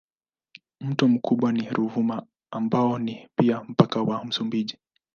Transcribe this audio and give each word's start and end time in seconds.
Mto 0.79 1.07
mkubwa 1.07 1.51
ni 1.51 1.69
Ruvuma 1.69 2.25
ambao 2.51 2.99
ni 2.99 3.27
pia 3.35 3.63
mpaka 3.67 4.01
wa 4.01 4.25
Msumbiji. 4.25 4.77